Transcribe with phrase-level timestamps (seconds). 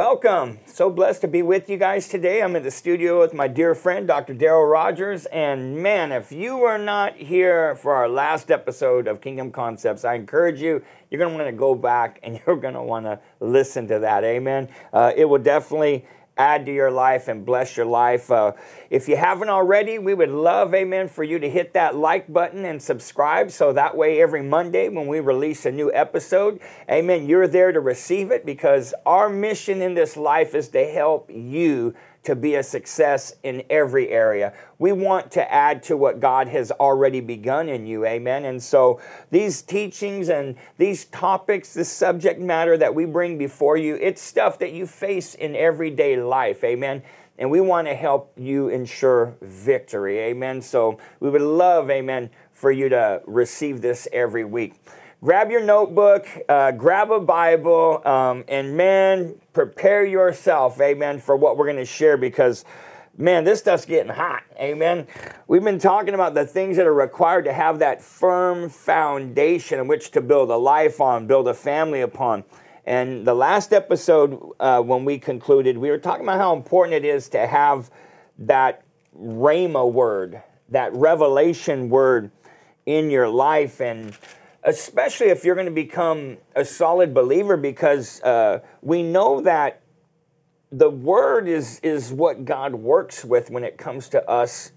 [0.00, 0.60] Welcome.
[0.64, 2.40] So blessed to be with you guys today.
[2.40, 4.34] I'm in the studio with my dear friend, Dr.
[4.34, 5.26] Daryl Rogers.
[5.26, 10.14] And man, if you were not here for our last episode of Kingdom Concepts, I
[10.14, 13.20] encourage you, you're going to want to go back and you're going to want to
[13.40, 14.24] listen to that.
[14.24, 14.70] Amen.
[14.90, 16.06] Uh, it will definitely
[16.40, 18.30] add to your life and bless your life.
[18.30, 18.52] Uh,
[18.88, 22.64] if you haven't already, we would love, amen, for you to hit that like button
[22.64, 26.58] and subscribe so that way every Monday when we release a new episode,
[26.90, 31.30] amen, you're there to receive it because our mission in this life is to help
[31.30, 34.52] you to be a success in every area.
[34.78, 38.04] We want to add to what God has already begun in you.
[38.04, 38.44] Amen.
[38.44, 43.96] And so these teachings and these topics, the subject matter that we bring before you,
[43.96, 46.62] it's stuff that you face in everyday life.
[46.64, 47.02] Amen
[47.38, 50.18] and we want to help you ensure victory.
[50.18, 50.60] Amen.
[50.60, 54.74] So we would love, amen, for you to receive this every week
[55.22, 61.56] grab your notebook, uh, grab a Bible, um, and man, prepare yourself, amen, for what
[61.56, 62.64] we're going to share because,
[63.18, 65.06] man, this stuff's getting hot, amen.
[65.46, 69.88] We've been talking about the things that are required to have that firm foundation in
[69.88, 72.44] which to build a life on, build a family upon.
[72.86, 77.04] And the last episode, uh, when we concluded, we were talking about how important it
[77.04, 77.90] is to have
[78.38, 78.82] that
[79.20, 82.30] Rhema word, that revelation word
[82.86, 83.80] in your life.
[83.80, 84.16] And
[84.64, 89.82] especially if you're going to become a solid believer, because uh, we know that
[90.72, 94.72] the word is is what God works with when it comes to us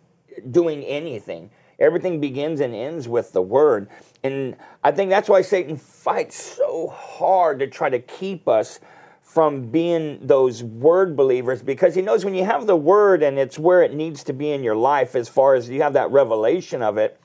[0.50, 1.52] doing anything.
[1.80, 3.89] Everything begins and ends with the word.
[4.23, 8.80] And I think that's why Satan fights so hard to try to keep us
[9.22, 13.58] from being those word believers because he knows when you have the word and it's
[13.58, 16.82] where it needs to be in your life as far as you have that revelation
[16.82, 17.20] of it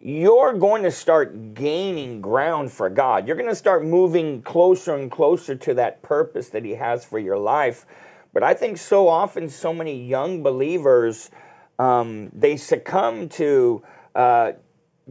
[0.00, 3.26] you're going to start gaining ground for God.
[3.26, 7.18] You're going to start moving closer and closer to that purpose that He has for
[7.18, 7.84] your life.
[8.32, 11.30] But I think so often, so many young believers,
[11.78, 13.82] um, they succumb to
[14.14, 14.52] uh,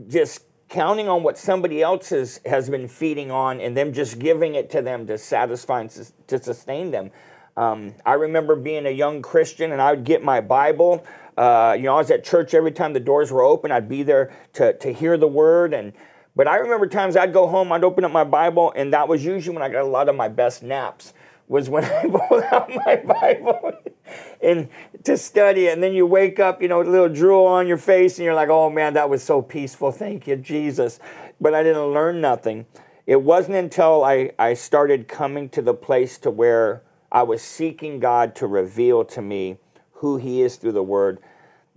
[0.08, 4.56] just counting on what somebody else has, has been feeding on and them just giving
[4.56, 5.90] it to them to satisfy and
[6.28, 7.12] to sustain them.
[7.58, 11.04] Um, I remember being a young Christian and I would get my Bible.
[11.36, 13.72] Uh, you know, I was at church every time the doors were open.
[13.72, 15.74] I'd be there to, to hear the word.
[15.74, 15.92] And
[16.36, 19.26] but I remember times I'd go home, I'd open up my Bible, and that was
[19.26, 21.14] usually when I got a lot of my best naps.
[21.48, 23.74] Was when I pulled out my Bible
[24.42, 24.70] and
[25.06, 25.74] to study it.
[25.74, 28.36] And then you wake up, you know, a little drool on your face, and you're
[28.36, 29.92] like, "Oh man, that was so peaceful.
[29.92, 31.00] Thank you, Jesus."
[31.42, 32.68] But I didn't learn nothing.
[33.08, 38.00] It wasn't until I, I started coming to the place to where I was seeking
[38.00, 39.58] God to reveal to me
[39.94, 41.20] who He is through the Word,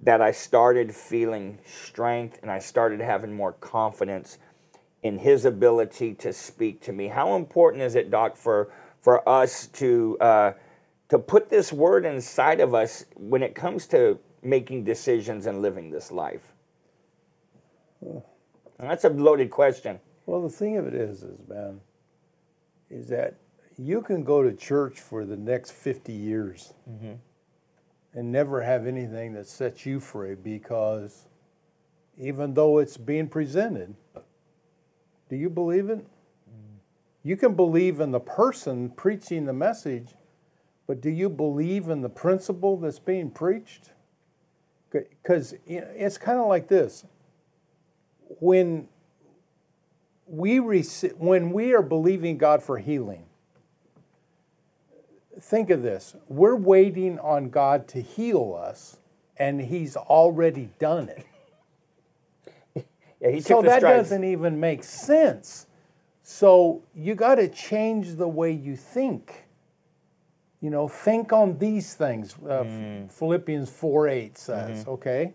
[0.02, 4.38] that I started feeling strength and I started having more confidence
[5.02, 7.08] in His ability to speak to me.
[7.08, 10.52] How important is it, Doc, for for us to uh,
[11.08, 15.90] to put this Word inside of us when it comes to making decisions and living
[15.90, 16.52] this life?
[18.02, 18.22] And
[18.78, 20.00] that's a loaded question.
[20.26, 21.80] Well, the thing of it is, is man,
[22.88, 23.34] is that
[23.80, 27.14] you can go to church for the next 50 years mm-hmm
[28.14, 31.26] and never have anything that sets you free because
[32.18, 33.94] even though it's being presented,
[35.28, 35.98] do you believe it?
[35.98, 36.78] Mm.
[37.22, 40.14] You can believe in the person preaching the message,
[40.86, 43.92] but do you believe in the principle that's being preached?
[44.90, 47.04] Because it's kind of like this.
[48.40, 48.88] When
[50.26, 53.29] we, rec- when we are believing God for healing,
[55.40, 58.98] think of this we're waiting on God to heal us,
[59.36, 61.26] and He's already done it.
[63.20, 65.66] yeah, he so that doesn't even make sense.
[66.22, 69.46] So you got to change the way you think.
[70.60, 72.34] You know, think on these things.
[72.34, 73.10] Uh, mm.
[73.10, 74.90] Philippians 4 8 says, mm-hmm.
[74.90, 75.32] okay?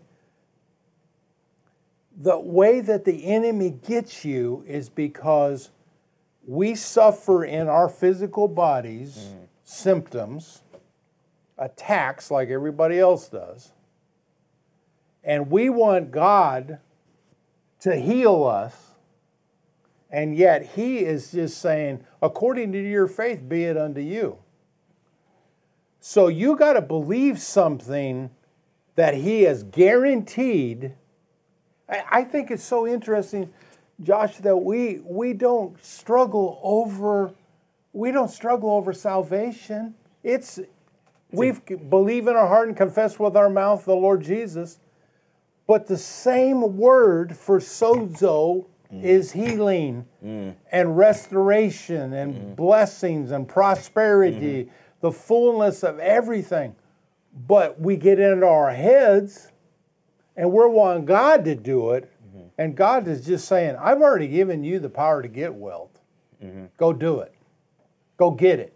[2.18, 5.70] The way that the enemy gets you is because
[6.46, 9.18] we suffer in our physical bodies.
[9.18, 10.62] Mm symptoms,
[11.58, 13.72] attacks like everybody else does.
[15.24, 16.78] And we want God
[17.80, 18.74] to heal us.
[20.08, 24.38] And yet he is just saying, according to your faith, be it unto you.
[25.98, 28.30] So you got to believe something
[28.94, 30.94] that he has guaranteed.
[31.88, 33.52] I think it's so interesting,
[34.00, 37.32] Josh, that we, we don't struggle over
[37.96, 39.94] we don't struggle over salvation.
[40.22, 40.60] It's
[41.32, 44.78] we believe in our heart and confess with our mouth the Lord Jesus.
[45.66, 49.02] But the same word for sozo mm.
[49.02, 50.54] is healing mm.
[50.70, 52.56] and restoration and mm.
[52.56, 54.64] blessings and prosperity.
[54.64, 54.70] Mm-hmm.
[55.00, 56.76] the fullness of everything.
[57.46, 59.52] But we get into our heads
[60.36, 62.12] and we're wanting God to do it.
[62.58, 66.00] And God is just saying, I've already given you the power to get wealth.
[66.78, 67.35] Go do it.
[68.16, 68.74] Go get it.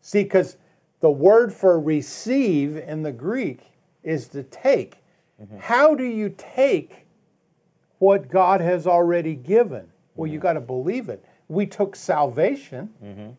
[0.00, 0.56] See, because
[1.00, 3.60] the word for receive in the Greek
[4.02, 4.98] is to take.
[5.58, 7.06] How do you take
[7.98, 9.88] what God has already given?
[10.14, 11.24] Well, you got to believe it.
[11.48, 13.36] We took salvation.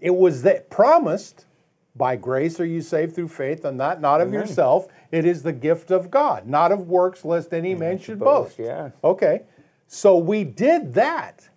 [0.00, 1.46] It was that promised
[1.94, 4.88] by grace are you saved through faith and not not of yourself.
[5.10, 8.58] It is the gift of God, not of works, lest any man should boast.
[8.58, 8.92] yes.
[9.04, 9.42] Okay.
[9.86, 11.48] So we did that,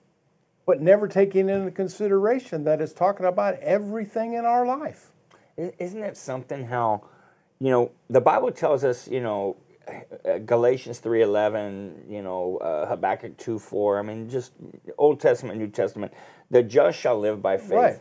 [0.66, 5.12] but never taking into consideration that it's talking about everything in our life.
[5.58, 7.04] Isn't it something how,
[7.60, 9.58] you know, the Bible tells us, you know,
[10.28, 14.00] uh, Galatians three eleven, you know, uh, Habakkuk two four.
[14.00, 14.52] I mean, just
[14.98, 16.12] Old Testament, New Testament.
[16.50, 18.00] The just shall live by faith, Right.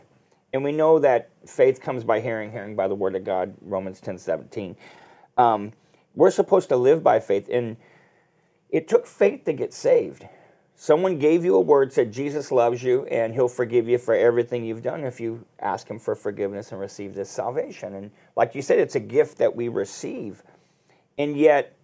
[0.51, 3.53] and we know that faith comes by hearing, hearing by the word of God.
[3.61, 4.75] Romans ten seventeen.
[5.37, 5.73] Um,
[6.15, 7.77] we're supposed to live by faith, and
[8.69, 10.27] it took faith to get saved.
[10.77, 14.65] Someone gave you a word, said Jesus loves you, and He'll forgive you for everything
[14.65, 17.95] you've done if you ask Him for forgiveness and receive this salvation.
[17.95, 20.43] And like you said, it's a gift that we receive.
[21.17, 21.77] And yet,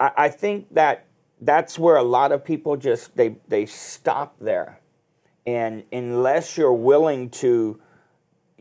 [0.00, 1.06] I, I think that
[1.42, 4.80] that's where a lot of people just they they stop there,
[5.46, 7.78] and unless you're willing to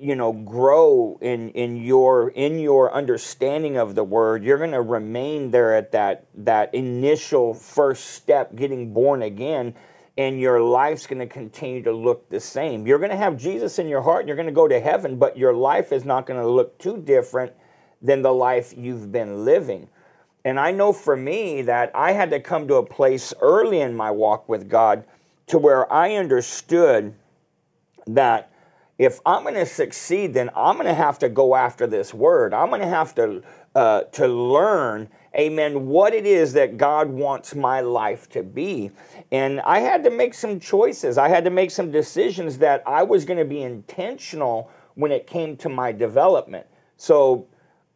[0.02, 4.82] you know grow in in your in your understanding of the word you're going to
[4.82, 9.76] remain there at that that initial first step getting born again
[10.18, 12.86] and your life's going to continue to look the same.
[12.86, 15.18] You're going to have Jesus in your heart and you're going to go to heaven
[15.18, 17.54] but your life is not going to look too different
[18.02, 19.88] than the life you've been living.
[20.44, 23.96] And I know for me that I had to come to a place early in
[23.96, 25.06] my walk with God
[25.48, 27.14] to where I understood
[28.08, 28.51] that
[29.02, 32.54] if I'm going to succeed, then I'm going to have to go after this word.
[32.54, 33.42] I'm going to have to
[33.74, 38.92] uh, to learn, Amen, what it is that God wants my life to be.
[39.32, 41.18] And I had to make some choices.
[41.18, 45.26] I had to make some decisions that I was going to be intentional when it
[45.26, 46.68] came to my development.
[46.98, 47.48] So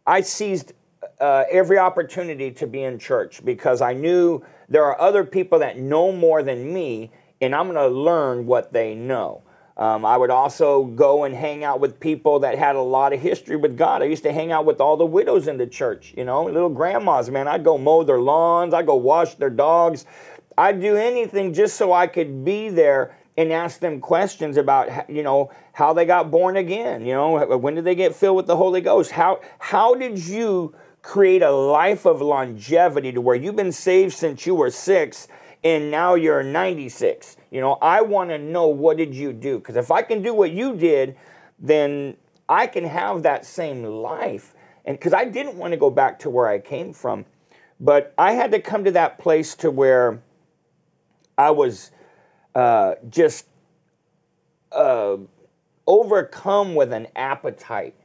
[0.07, 0.74] I seized
[1.22, 5.78] uh, every opportunity to be in church because I knew there are other people that
[5.78, 7.12] know more than me,
[7.42, 9.44] and I'm going to learn what they know.
[9.77, 13.19] Um, I would also go and hang out with people that had a lot of
[13.19, 14.01] history with God.
[14.01, 16.69] I used to hang out with all the widows in the church, you know, little
[16.69, 17.48] grandmas, man.
[17.48, 20.06] I'd go mow their lawns, I'd go wash their dogs.
[20.57, 25.22] I'd do anything just so I could be there and ask them questions about, you
[25.22, 27.06] know, how they got born again.
[27.06, 29.12] You know, when did they get filled with the Holy Ghost?
[29.12, 34.45] How how did you create a life of longevity to where you've been saved since
[34.45, 35.28] you were six
[35.65, 39.75] and now you're 96 you know i want to know what did you do because
[39.75, 41.17] if i can do what you did
[41.59, 42.15] then
[42.47, 44.53] i can have that same life
[44.85, 47.25] and because i didn't want to go back to where i came from
[47.81, 50.21] but i had to come to that place to where
[51.38, 51.91] i was
[52.56, 53.47] uh, just
[54.71, 55.18] uh,
[55.87, 57.95] overcome with an appetite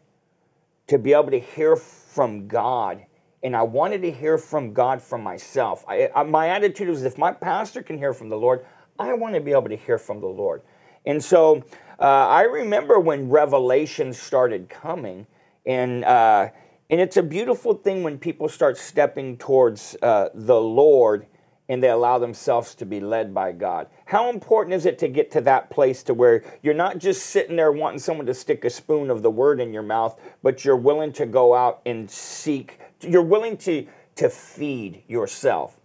[0.87, 3.05] to be able to hear from God.
[3.43, 5.85] And I wanted to hear from God for myself.
[5.89, 8.67] I, I, my attitude was if my pastor can hear from the Lord,
[8.99, 10.63] I want to be able to hear from the Lord.
[11.07, 11.65] And so
[11.99, 15.27] uh, I remember when revelation started coming,
[15.65, 16.49] and uh,
[16.91, 21.27] and it's a beautiful thing when people start stepping towards uh, the Lord
[21.69, 23.87] and they allow themselves to be led by God.
[24.07, 27.55] How important is it to get to that place to where you're not just sitting
[27.55, 30.75] there wanting someone to stick a spoon of the word in your mouth, but you're
[30.75, 35.79] willing to go out and seek, you're willing to to feed yourself.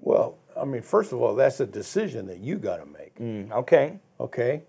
[0.00, 3.18] Well, I mean, first of all, that's a decision that you got to make.
[3.18, 3.98] Mm, okay.
[4.18, 4.62] okay?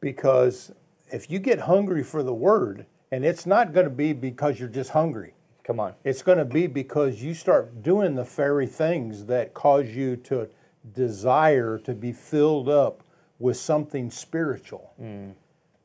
[0.00, 0.72] Because
[1.10, 4.68] if you get hungry for the word, and it's not going to be because you're
[4.68, 5.94] just hungry, Come on.
[6.04, 10.48] it's going to be because you start doing the very things that cause you to
[10.92, 13.02] desire to be filled up
[13.38, 14.92] with something spiritual.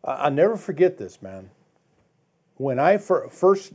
[0.03, 1.49] I, I'll never forget this, man.
[2.55, 3.73] When I fir- first,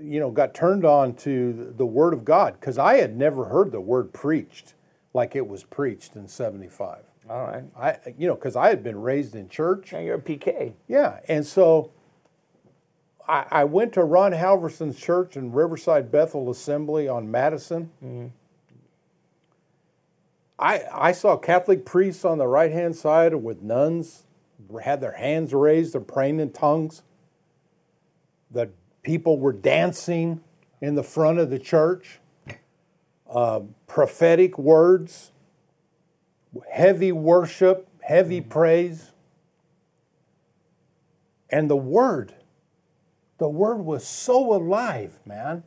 [0.00, 3.72] you know, got turned on to the Word of God, because I had never heard
[3.72, 4.74] the Word preached
[5.12, 6.98] like it was preached in '75.
[7.28, 7.64] All right.
[7.78, 9.92] I, you know, because I had been raised in church.
[9.92, 10.72] Now you're a PK.
[10.88, 11.90] Yeah, and so
[13.28, 17.90] I, I went to Ron Halverson's church in Riverside Bethel Assembly on Madison.
[18.04, 18.26] Mm-hmm.
[20.58, 24.24] I I saw Catholic priests on the right hand side with nuns
[24.82, 27.02] had their hands raised and praying in tongues.
[28.50, 28.70] The
[29.02, 30.40] people were dancing
[30.80, 32.20] in the front of the church.
[33.28, 35.30] Uh, prophetic words,
[36.72, 39.12] heavy worship, heavy praise.
[41.48, 42.34] And the word,
[43.38, 45.62] the word was so alive, man,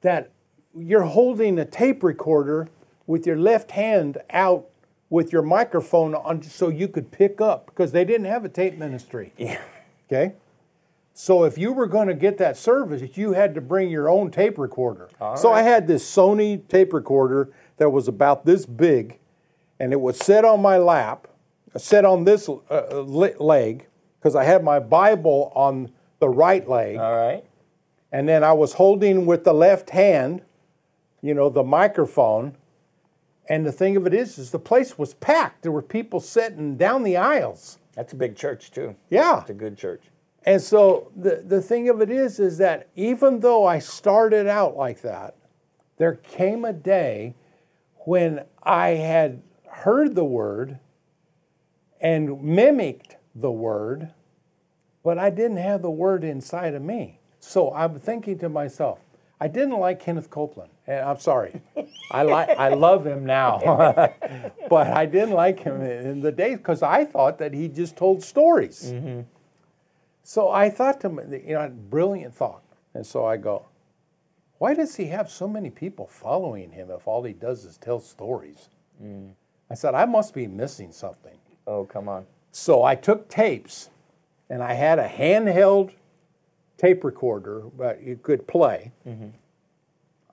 [0.00, 0.30] that
[0.74, 2.68] you're holding a tape recorder
[3.06, 4.66] with your left hand out
[5.10, 8.78] with your microphone on so you could pick up because they didn't have a tape
[8.78, 9.32] ministry.
[9.36, 9.60] Yeah.
[10.06, 10.34] Okay?
[11.12, 14.30] So if you were going to get that service, you had to bring your own
[14.30, 15.08] tape recorder.
[15.36, 19.18] so I had this Sony tape recorder that was about this big,
[19.78, 21.28] and it was set on my lap,
[21.76, 23.86] set on this uh, leg,
[24.18, 25.90] because I had my Bible on
[26.20, 27.44] the right leg, All right.
[28.12, 30.42] and then I was holding with the left hand,
[31.22, 32.56] you know, the microphone.
[33.48, 35.62] And the thing of it is, is the place was packed.
[35.62, 37.78] There were people sitting down the aisles.
[37.96, 38.94] That's a big church too.
[39.08, 39.40] Yeah.
[39.40, 40.02] It's a good church.
[40.44, 44.76] And so the, the thing of it is, is that even though I started out
[44.76, 45.36] like that,
[45.98, 47.34] there came a day
[48.06, 50.78] when I had heard the word
[52.00, 54.12] and mimicked the word,
[55.02, 57.20] but I didn't have the word inside of me.
[57.38, 58.98] So I'm thinking to myself,
[59.40, 60.70] I didn't like Kenneth Copeland.
[60.86, 61.60] And I'm sorry.
[62.10, 63.60] I like I love him now.
[64.68, 68.22] but I didn't like him in the days because I thought that he just told
[68.22, 68.92] stories.
[68.92, 69.20] Mm-hmm.
[70.22, 72.62] So I thought to me, you know, brilliant thought.
[72.94, 73.66] And so I go,
[74.58, 78.00] why does he have so many people following him if all he does is tell
[78.00, 78.68] stories?
[79.02, 79.30] Mm.
[79.70, 81.38] I said, I must be missing something.
[81.66, 82.26] Oh, come on.
[82.52, 83.90] So I took tapes
[84.50, 85.92] and I had a handheld
[86.76, 88.92] tape recorder, but you could play.
[89.06, 89.28] Mm-hmm.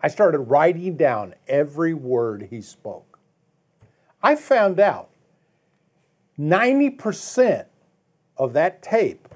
[0.01, 3.19] I started writing down every word he spoke.
[4.21, 5.09] I found out
[6.39, 7.65] 90%
[8.37, 9.26] of that tape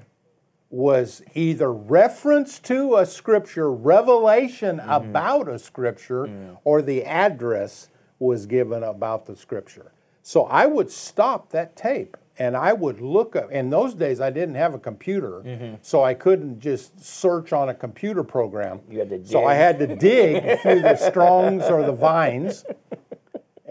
[0.72, 4.90] was either reference to a scripture, revelation mm-hmm.
[4.90, 9.92] about a scripture, or the address was given about the scripture.
[10.22, 13.50] So I would stop that tape and I would look up.
[13.50, 15.74] In those days, I didn't have a computer, mm-hmm.
[15.82, 18.80] so I couldn't just search on a computer program.
[18.88, 19.26] You had to dig.
[19.26, 22.64] So I had to dig through the Strongs or the Vines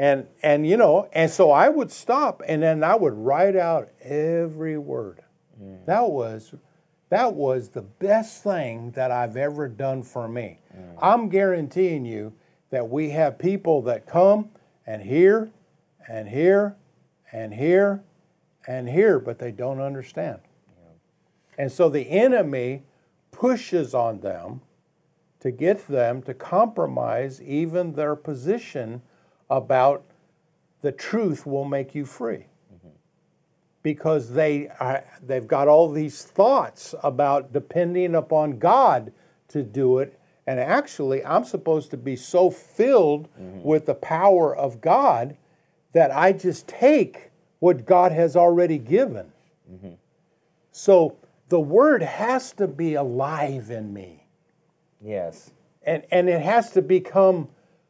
[0.01, 3.89] and and you know and so i would stop and then i would write out
[4.01, 5.21] every word
[5.61, 5.85] mm.
[5.85, 6.55] that was
[7.11, 10.57] that was the best thing that i've ever done for me.
[10.75, 10.97] Mm.
[11.01, 12.33] I'm guaranteeing you
[12.69, 14.49] that we have people that come
[14.87, 15.51] and hear
[16.07, 16.77] and hear
[17.31, 18.01] and hear
[18.65, 20.39] and hear but they don't understand.
[21.57, 22.83] And so the enemy
[23.31, 24.61] pushes on them
[25.41, 29.01] to get them to compromise even their position
[29.49, 30.05] about
[30.81, 32.45] the truth will make you free.
[33.83, 39.11] Because they are, they've got all these thoughts about depending upon God
[39.49, 40.19] to do it.
[40.45, 43.63] And actually, I'm supposed to be so filled mm-hmm.
[43.63, 45.37] with the power of God
[45.93, 49.31] that I just take what God has already given.
[49.71, 49.93] Mm-hmm.
[50.71, 51.17] So
[51.49, 54.25] the word has to be alive in me
[55.01, 55.51] Yes.
[55.83, 57.49] and and it has to become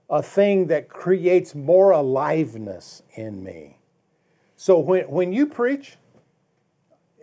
[0.10, 3.78] a thing that creates more aliveness in me
[4.62, 5.98] so when when you preach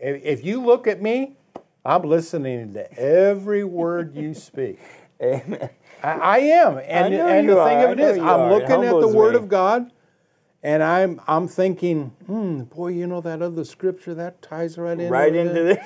[0.02, 1.36] if, you look at me
[1.84, 4.80] i'm listening to every word you speak
[5.22, 5.70] Amen.
[6.02, 7.86] I, I am and, know and the thing are.
[7.92, 8.50] of it I is, I'm are.
[8.50, 9.38] It looking at the word me.
[9.38, 9.92] of god
[10.62, 15.08] and i'm i'm thinking hmm boy you know that other scripture that ties right in
[15.10, 15.78] Right into this.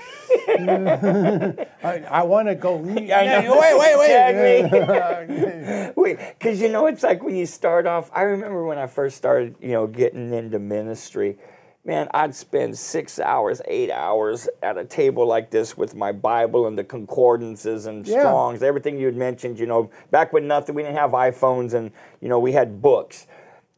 [1.85, 5.93] i, I want to go yeah, wait wait wait.
[5.97, 8.11] Wait, because you know it's like when you start off.
[8.12, 11.38] I remember when I first started, you know, getting into ministry.
[11.85, 16.67] Man, I'd spend six hours, eight hours at a table like this with my Bible
[16.67, 18.21] and the concordances and Yeah.
[18.21, 19.59] Strongs, everything you had mentioned.
[19.59, 23.26] You know, back when nothing, we didn't have iPhones, and you know, we had books.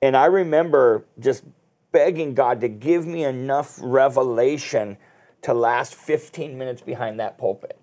[0.04, 1.44] And I remember just
[1.90, 4.98] begging God to give me enough revelation
[5.40, 7.78] to last 15 minutes behind that pulpit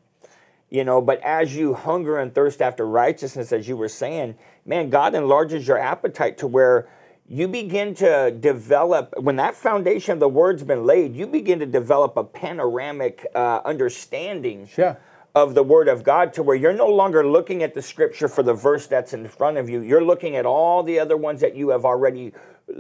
[0.70, 4.36] you know but as you hunger and thirst after righteousness as you were saying
[4.66, 6.90] man god enlarges your appetite to where
[7.28, 11.68] you begin to develop when that foundation of the word's been laid you begin to
[11.68, 14.96] develop a panoramic uh, understanding Yeah.
[15.34, 18.44] Of the word of god to where you're no longer looking at the scripture for
[18.44, 19.82] the verse that's in front of you.
[19.82, 22.34] You're looking at all the other ones that you have already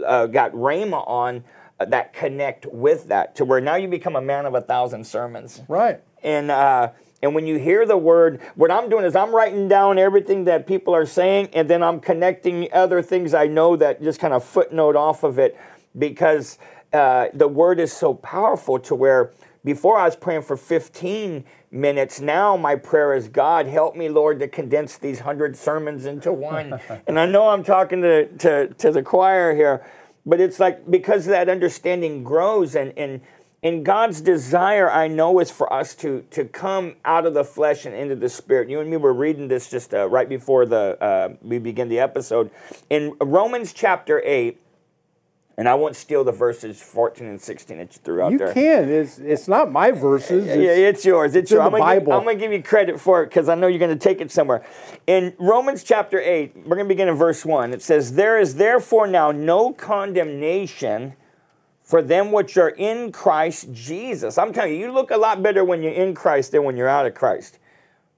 [0.05, 1.43] uh, got rhema on
[1.79, 5.05] uh, that connect with that to where now you become a man of a thousand
[5.05, 5.61] sermons.
[5.67, 6.01] Right.
[6.23, 6.91] And uh,
[7.23, 10.65] and when you hear the word, what I'm doing is I'm writing down everything that
[10.65, 14.43] people are saying, and then I'm connecting other things I know that just kind of
[14.43, 15.55] footnote off of it,
[15.97, 16.57] because
[16.93, 19.31] uh, the word is so powerful to where
[19.63, 22.19] before I was praying for 15 minutes.
[22.19, 26.79] Now my prayer is, God, help me, Lord, to condense these hundred sermons into one.
[27.07, 29.85] and I know I'm talking to, to, to the choir here,
[30.25, 33.21] but it's like because that understanding grows and, and
[33.63, 37.85] And God's desire, I know, is for us to, to come out of the flesh
[37.85, 38.69] and into the spirit.
[38.69, 41.99] You and me were reading this just uh, right before the uh, we begin the
[41.99, 42.49] episode.
[42.89, 44.59] In Romans chapter 8,
[45.61, 48.47] and I won't steal the verses 14 and 16 that you threw out You there.
[48.47, 48.89] You can.
[48.89, 50.47] It's it's not my verses.
[50.47, 51.35] Yeah, It's- it's yours.
[51.35, 51.65] It's, in yours.
[51.67, 52.09] I'm gonna give-.
[52.09, 54.21] I'm going to give you credit for it because I know you're going to take
[54.21, 54.63] it somewhere.
[55.05, 57.75] In Romans chapter 8, we're going to begin in verse 1.
[57.75, 61.13] It says, There is therefore now no condemnation
[61.83, 64.39] for them which are in Christ Jesus.
[64.39, 66.89] I'm telling you, you look a lot better when you're in Christ than when you're
[66.89, 67.59] out of Christ.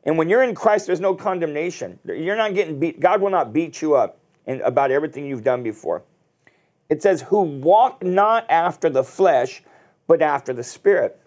[0.05, 1.99] And when you're in Christ, there's no condemnation.
[2.05, 3.01] You're not getting beat.
[3.01, 6.03] God will not beat you up in, about everything you've done before.
[6.93, 9.63] It says, Who walk not after the flesh,
[10.05, 11.19] but after the Spirit.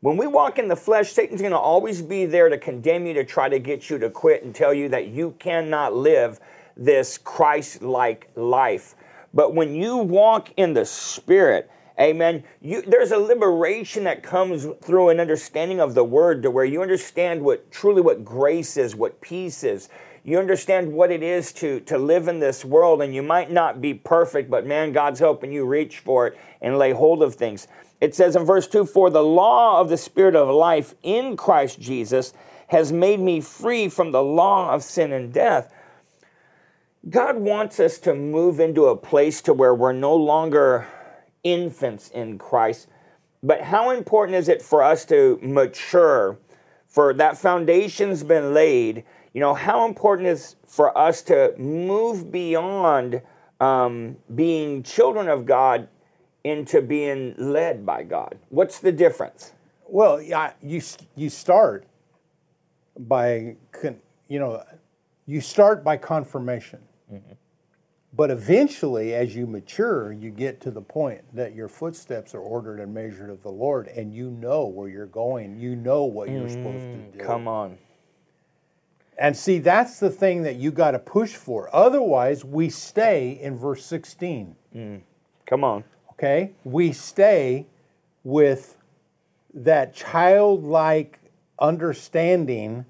[0.00, 3.14] When we walk in the flesh, Satan's going to always be there to condemn you,
[3.14, 6.40] to try to get you to quit and tell you that you cannot live
[6.76, 8.94] this Christ like life.
[9.32, 15.08] But when you walk in the Spirit, amen, you, there's a liberation that comes through
[15.08, 19.22] an understanding of the Word to where you understand what truly what grace is, what
[19.22, 19.88] peace is.
[20.26, 23.80] You understand what it is to, to live in this world, and you might not
[23.80, 27.68] be perfect, but man, God's helping you reach for it and lay hold of things.
[28.00, 31.80] It says in verse 2 For the law of the Spirit of life in Christ
[31.80, 32.34] Jesus
[32.66, 35.72] has made me free from the law of sin and death.
[37.08, 40.88] God wants us to move into a place to where we're no longer
[41.44, 42.88] infants in Christ.
[43.44, 46.36] But how important is it for us to mature?
[46.88, 49.04] For that foundation's been laid.
[49.36, 53.20] You know, how important is for us to move beyond
[53.60, 55.88] um, being children of God
[56.42, 58.38] into being led by God?
[58.48, 59.52] What's the difference?
[59.86, 60.80] Well, yeah, you
[61.16, 61.84] you start
[62.98, 64.64] by con- you know
[65.26, 66.80] you start by confirmation,
[68.14, 72.80] but eventually, as you mature, you get to the point that your footsteps are ordered
[72.80, 75.60] and measured of the Lord, and you know where you're going.
[75.60, 77.18] You know what you're supposed to do.
[77.18, 77.76] Come on.
[79.18, 81.74] And see, that's the thing that you got to push for.
[81.74, 84.54] Otherwise, we stay in verse 16.
[84.74, 85.00] Mm.
[85.46, 85.84] Come on.
[86.12, 86.52] okay?
[86.64, 87.66] We stay
[88.24, 88.76] with
[89.54, 91.20] that childlike
[91.58, 92.84] understanding,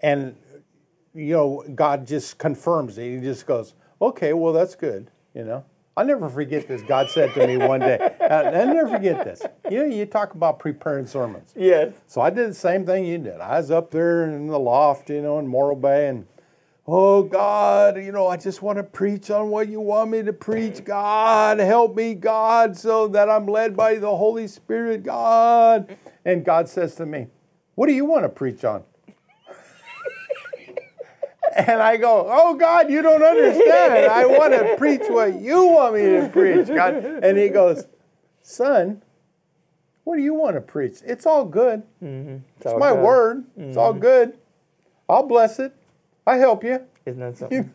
[0.00, 0.34] and
[1.14, 3.16] you know, God just confirms it.
[3.16, 5.64] He just goes, "Okay, well, that's good." You know,
[5.96, 6.82] I'll never forget this.
[6.82, 9.42] God said to me one day, I- I'll never forget this.
[9.68, 11.52] You know, you talk about preparing sermons.
[11.56, 11.92] Yes.
[12.06, 13.40] So I did the same thing you did.
[13.40, 16.26] I was up there in the loft, you know, in Morro Bay, and
[16.86, 20.32] oh God, you know, I just want to preach on what you want me to
[20.32, 20.84] preach.
[20.84, 25.96] God, help me, God, so that I'm led by the Holy Spirit, God.
[26.24, 27.26] And God says to me,
[27.74, 28.84] What do you want to preach on?
[31.56, 34.10] And I go, Oh God, you don't understand.
[34.10, 36.94] I want to preach what you want me to preach, God.
[36.96, 37.86] And he goes,
[38.42, 39.02] Son,
[40.04, 40.98] what do you want to preach?
[41.04, 41.82] It's all good.
[42.02, 42.38] Mm-hmm.
[42.56, 43.04] It's all my good.
[43.04, 43.44] word.
[43.56, 44.00] It's all mm-hmm.
[44.00, 44.38] good.
[45.08, 45.74] I'll bless it.
[46.26, 46.80] I help you.
[47.06, 47.72] Isn't that something?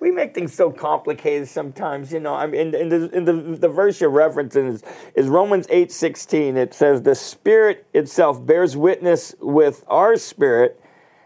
[0.00, 2.34] we make things so complicated sometimes, you know.
[2.34, 4.82] I mean, in, in, the, in the, the verse you're referencing is,
[5.14, 6.56] is Romans eight sixteen.
[6.56, 10.80] It says, The Spirit itself bears witness with our spirit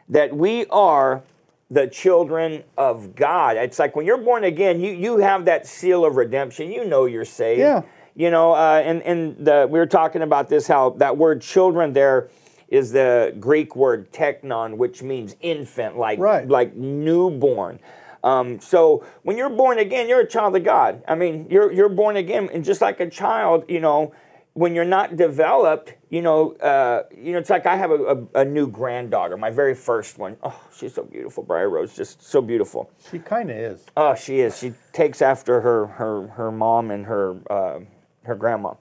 [0.08, 1.22] that we are
[1.70, 3.56] the children of God.
[3.56, 6.72] It's like when you're born again, you, you have that seal of redemption.
[6.72, 7.60] You know you're saved.
[7.60, 7.82] Yeah.
[8.14, 11.92] You know, uh, and, and the, we were talking about this, how that word children
[11.92, 12.28] there
[12.68, 16.48] is the Greek word teknon, which means infant, like, Right.
[16.48, 17.78] like newborn.
[18.24, 21.02] Um, so when you're born again, you're a child of God.
[21.06, 24.12] I mean, you're, you're born again, and just like a child, you know,
[24.58, 27.94] when you're not developed, you know, uh, you know, it's like I have a,
[28.34, 30.36] a, a new granddaughter, my very first one.
[30.42, 32.90] Oh, she's so beautiful, Briar Rose, just so beautiful.
[33.08, 33.86] She kind of is.
[33.96, 34.58] Oh, she is.
[34.58, 37.80] She takes after her her her mom and her uh,
[38.24, 38.74] her grandma.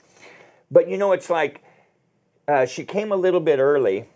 [0.71, 1.63] But you know, it's like
[2.47, 4.09] uh, she came a little bit early,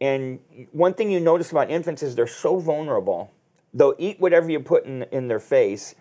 [0.00, 0.38] and
[0.70, 3.30] one thing you notice about infants is they're so vulnerable.
[3.74, 5.94] They'll eat whatever you put in in their face,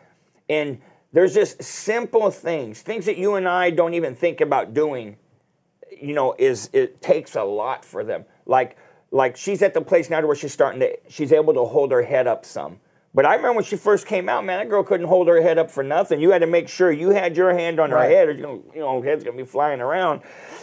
[0.47, 0.81] and
[1.13, 5.17] there's just simple things, things that you and I don't even think about doing
[6.01, 8.25] you know, is it takes a lot for them.
[8.45, 8.77] Like
[9.11, 11.91] like she's at the place now to where she's starting to she's able to hold
[11.91, 12.79] her head up some.
[13.13, 15.57] But I remember when she first came out, man, that girl couldn't hold her head
[15.57, 16.21] up for nothing.
[16.21, 18.63] You had to make sure you had your hand on her head, or you know,
[18.73, 20.21] you know, head's gonna be flying around.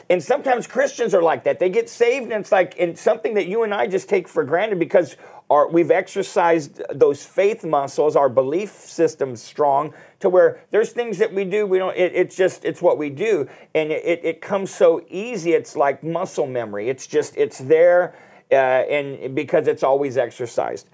[0.09, 1.59] And sometimes Christians are like that.
[1.59, 4.45] They get saved, and it's like and something that you and I just take for
[4.45, 5.17] granted because
[5.51, 11.35] our, we've exercised those faith muscles, our belief system's strong to where there's things that
[11.35, 11.67] we do.
[11.67, 11.97] We don't.
[11.97, 15.53] It, it's just it's what we do, and it, it, it comes so easy.
[15.53, 16.89] It's like muscle memory.
[16.89, 18.15] It's just it's there,
[18.51, 20.89] uh, and because it's always exercised.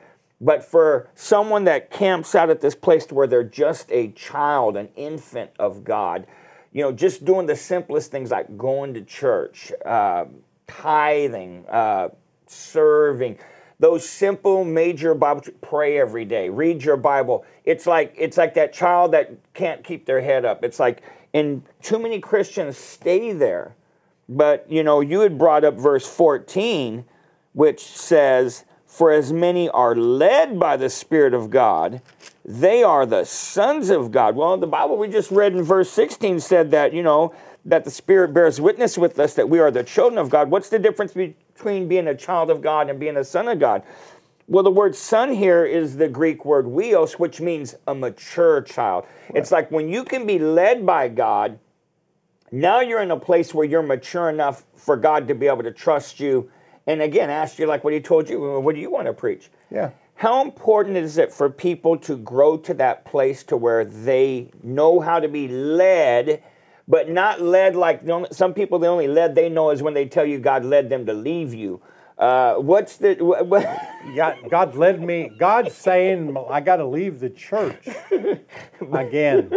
[0.45, 4.91] But for someone that camps out at this place where they're just a child, an
[4.95, 6.27] infant of God,
[6.71, 10.27] you know, just doing the simplest things like going to church, uh,
[10.67, 12.11] tithing, uh,
[12.47, 13.39] serving,
[13.81, 17.47] those simple major Bible pray every day, read your Bible.
[17.65, 20.63] It's like it's like that child that can't keep their head up.
[20.63, 21.01] It's like
[21.33, 23.75] and too many Christians stay there.
[24.29, 27.07] But you know, you had brought up verse 14
[27.55, 32.01] which says for as many are led by the Spirit of God,
[32.45, 34.37] they are the sons of God.
[34.37, 37.91] Well, the Bible we just read in verse 16 said that, you know, that the
[37.91, 40.49] Spirit bears witness with us that we are the children of God.
[40.49, 43.83] What's the difference between being a child of God and being a son of God?
[44.47, 49.07] Well, the word son here is the Greek word huios, which means a mature child.
[49.31, 49.39] Right.
[49.39, 51.59] It's like when you can be led by God,
[52.53, 55.73] now you're in a place where you're mature enough for God to be able to
[55.73, 56.49] trust you.
[56.87, 59.51] And again, asked you like what he told you, what do you want to preach?
[59.71, 59.91] Yeah.
[60.17, 65.01] How important is it for people to grow to that place to where they know
[65.01, 66.43] how to be led
[66.87, 70.25] but not led like some people the only led they know is when they tell
[70.25, 71.81] you god led them to leave you
[72.17, 73.65] uh, what's the what?
[74.15, 77.89] God, god led me god's saying i got to leave the church
[78.93, 79.51] again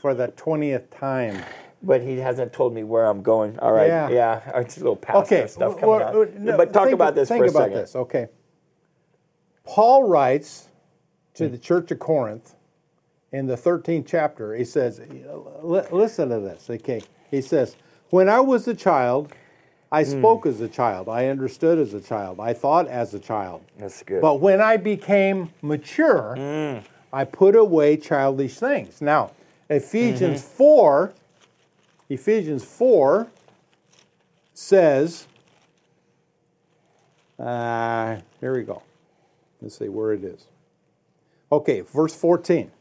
[0.00, 1.42] for the 20th time
[1.82, 3.58] but he hasn't told me where I'm going.
[3.58, 4.40] All right, yeah, yeah.
[4.60, 5.46] it's a little pastor okay.
[5.46, 6.34] stuff coming well, out.
[6.34, 7.76] No, but talk about this think for a about second.
[7.78, 7.96] this.
[7.96, 8.28] Okay.
[9.64, 10.68] Paul writes
[11.34, 12.54] to the church of Corinth
[13.32, 15.00] in the 13th chapter, he says,
[15.62, 17.00] listen to this, okay?
[17.30, 17.76] He says,
[18.10, 19.32] When I was a child,
[19.92, 20.18] I hmm.
[20.18, 20.50] spoke mm.
[20.50, 21.08] as a child.
[21.08, 22.40] I understood as a child.
[22.40, 23.62] I thought as a child.
[23.78, 24.20] That's good.
[24.20, 26.82] But when I became mature, mm.
[27.12, 29.00] I put away childish things.
[29.00, 29.32] Now,
[29.68, 30.56] Ephesians mm-hmm.
[30.56, 31.14] 4,
[32.10, 33.28] Ephesians 4
[34.52, 35.28] says,
[37.38, 38.82] uh, here we go.
[39.62, 40.44] Let's see where it is.
[41.52, 42.72] Okay, verse 14.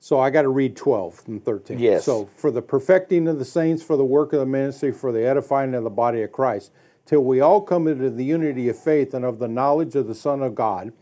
[0.00, 1.78] So I got to read 12 and 13.
[1.78, 2.04] Yes.
[2.04, 5.24] So for the perfecting of the saints, for the work of the ministry, for the
[5.24, 6.72] edifying of the body of Christ,
[7.06, 10.14] till we all come into the unity of faith and of the knowledge of the
[10.14, 10.92] Son of God,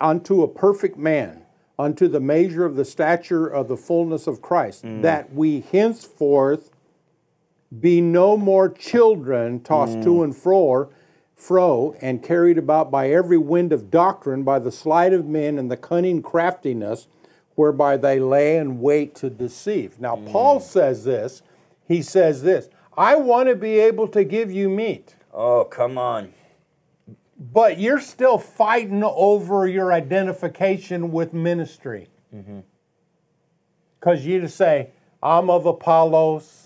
[0.00, 1.42] unto a perfect man,
[1.78, 5.00] unto the measure of the stature of the fullness of Christ, mm.
[5.02, 6.71] that we henceforth
[7.80, 10.04] be no more children tossed mm.
[10.04, 10.90] to and fro,
[11.34, 15.70] fro and carried about by every wind of doctrine, by the sleight of men and
[15.70, 17.08] the cunning craftiness
[17.54, 20.00] whereby they lay in wait to deceive.
[20.00, 20.30] Now, mm.
[20.30, 21.42] Paul says this.
[21.86, 25.16] He says this I want to be able to give you meat.
[25.32, 26.32] Oh, come on.
[27.38, 32.08] But you're still fighting over your identification with ministry.
[32.30, 34.28] Because mm-hmm.
[34.28, 34.90] you just say,
[35.22, 36.61] I'm of Apollos,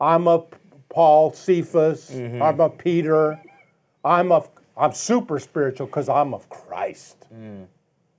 [0.00, 0.44] I'm a
[0.88, 2.42] Paul, Cephas, mm-hmm.
[2.42, 3.40] I'm a Peter,
[4.04, 7.26] I'm of I'm super spiritual because I'm of Christ.
[7.32, 7.66] Mm.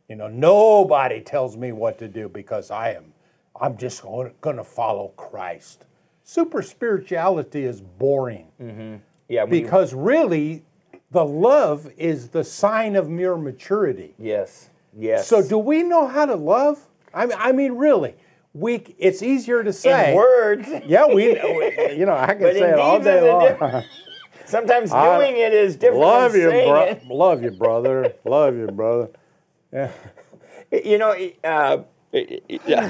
[0.07, 3.13] You know, nobody tells me what to do because I am,
[3.59, 5.85] I'm just going to follow Christ.
[6.23, 8.47] Super spirituality is boring.
[8.61, 8.95] Mm-hmm.
[9.27, 9.99] Yeah, because you...
[9.99, 10.63] really,
[11.11, 14.13] the love is the sign of mere maturity.
[14.17, 15.27] Yes, yes.
[15.27, 16.87] So, do we know how to love?
[17.13, 18.15] I mean, I mean, really,
[18.55, 18.95] we.
[18.97, 20.67] It's easier to say in words.
[20.85, 21.27] Yeah, we.
[21.95, 23.83] You know, I can say it all day long.
[24.45, 26.01] Sometimes doing I it is different.
[26.01, 28.13] Love you, bro- love you, brother.
[28.23, 29.09] love you, brother.
[29.73, 29.91] Yeah.
[30.71, 31.83] You know, uh,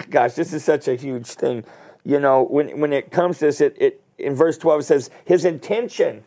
[0.09, 1.63] gosh, this is such a huge thing.
[2.03, 5.09] You know, when when it comes to this, it, it in verse twelve it says
[5.25, 6.23] his intention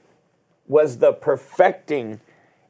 [0.66, 2.20] was the perfecting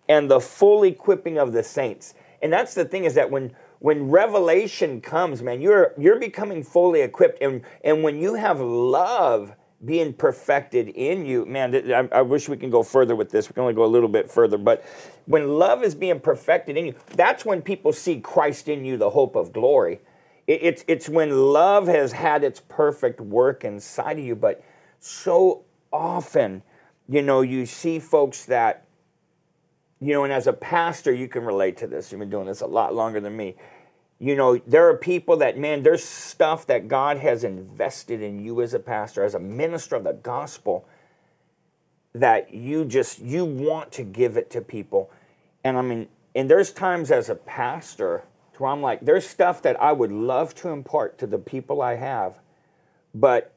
[0.09, 2.15] and the full equipping of the saints.
[2.43, 7.01] And that's the thing is that when when revelation comes, man, you're you're becoming fully
[7.01, 11.47] equipped, and and when you have love being perfected in you.
[11.47, 13.49] Man, I, I, wish we can go further with this.
[13.49, 14.59] We can only go a little bit further.
[14.59, 14.85] But
[15.27, 19.11] when love is being perfected in you, that's when people see Christ in you, the
[19.11, 20.01] hope of glory.
[20.49, 24.35] It, it's, it's when love has had its perfect work inside of you.
[24.35, 24.65] But
[24.99, 26.63] so often,
[27.09, 28.88] you know, you see folks that,
[30.01, 32.13] you know, and as a pastor, you can relate to this.
[32.13, 33.57] You've been doing this a lot longer than me
[34.19, 38.61] you know, there are people that, man, there's stuff that God has invested in you
[38.63, 40.89] as a pastor, as a minister of the gospel,
[42.15, 45.11] that you just, you want to give it to people.
[45.63, 49.63] And I mean, and there's times as a pastor to where I'm like, there's stuff
[49.63, 52.41] that I would love to impart to the people I have,
[53.15, 53.53] but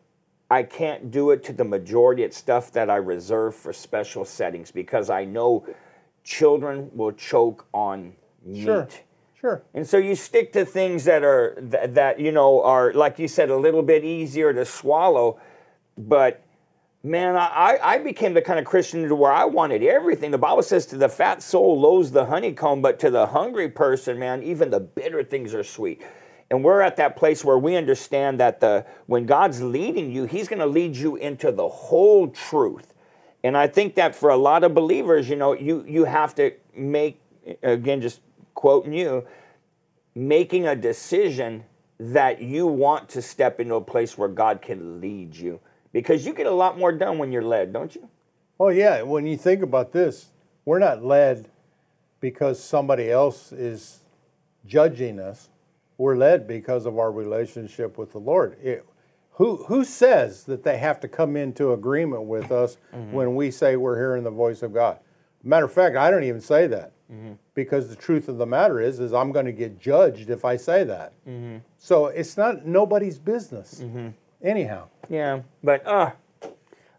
[0.52, 2.22] I can't do it to the majority.
[2.22, 5.66] It's stuff that I reserve for special settings because I know
[6.24, 8.14] children will choke on
[8.46, 8.64] meat.
[8.64, 8.88] Sure
[9.42, 9.64] Sure.
[9.74, 13.28] And so you stick to things that are that, that you know are like you
[13.28, 15.40] said a little bit easier to swallow,
[15.98, 16.44] but
[17.04, 20.30] man, I, I became the kind of Christian to where I wanted everything.
[20.30, 24.20] The Bible says to the fat soul loathes the honeycomb, but to the hungry person,
[24.20, 26.04] man, even the bitter things are sweet.
[26.52, 30.48] And we're at that place where we understand that the when God's leading you, He's
[30.48, 32.94] going to lead you into the whole truth.
[33.44, 36.52] And I think that for a lot of believers, you know, you you have to
[36.76, 37.20] make
[37.64, 38.22] again, just
[38.54, 39.26] quoting you,
[40.16, 41.64] making a decision
[42.00, 45.60] that you want to step into a place where God can lead you.
[45.94, 48.08] Because you get a lot more done when you're led, don't you?
[48.60, 50.28] Oh yeah, when you think about this,
[50.66, 51.50] we're not led
[52.20, 54.00] because somebody else is
[54.66, 55.50] judging us.
[55.98, 58.58] We're led because of our relationship with the Lord.
[58.62, 58.86] It,
[59.34, 63.12] who, who says that they have to come into agreement with us mm-hmm.
[63.12, 65.00] when we say we're hearing the voice of God?
[65.44, 67.34] Matter of fact, I don't even say that mm-hmm.
[67.56, 70.58] because the truth of the matter is, is I'm going to get judged if I
[70.58, 71.13] say that.
[71.28, 71.58] Mm-hmm.
[71.78, 73.82] So it's not nobody's business.
[73.84, 74.10] Mm-hmm.
[74.44, 74.88] Anyhow.
[75.10, 76.12] Yeah, but uh,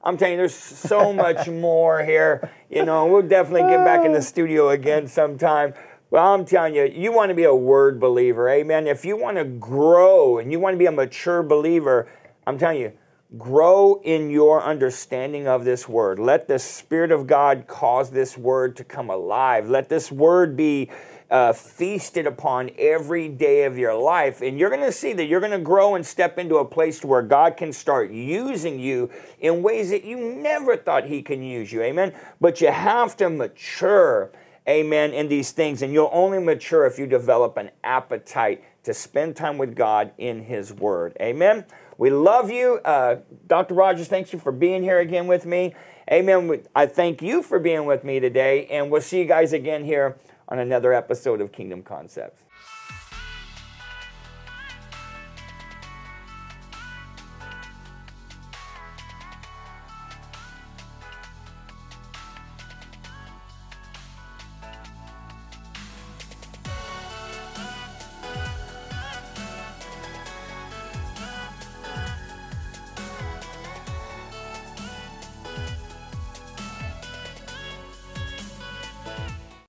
[0.05, 2.51] I'm telling you, there's so much more here.
[2.71, 5.75] You know, we'll definitely get back in the studio again sometime.
[6.11, 8.87] Well, I'm telling you, you want to be a word believer, amen.
[8.87, 12.07] If you want to grow and you want to be a mature believer,
[12.47, 12.93] I'm telling you,
[13.39, 16.19] grow in your understanding of this word.
[16.19, 19.69] Let the Spirit of God cause this word to come alive.
[19.71, 20.91] Let this word be
[21.33, 24.43] uh, feasted upon every day of your life.
[24.43, 27.03] And you're going to see that you're going to grow and step into a place
[27.03, 29.09] where God can start using you
[29.41, 31.81] in ways that you never thought He can use you.
[31.81, 32.13] Amen.
[32.39, 34.31] But you have to mature,
[34.69, 35.81] amen, in these things.
[35.81, 40.43] And you'll only mature if you develop an appetite to spend time with God in
[40.43, 41.17] His Word.
[41.19, 41.65] Amen.
[42.03, 42.81] We love you.
[42.85, 43.75] Uh, Dr.
[43.75, 45.73] Rogers, thanks you for being here again with me.
[46.11, 46.65] Amen.
[46.75, 50.17] I thank you for being with me today, and we'll see you guys again here
[50.49, 52.43] on another episode of Kingdom Concepts.